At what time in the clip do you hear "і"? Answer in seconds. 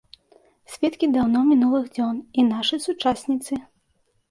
2.39-2.49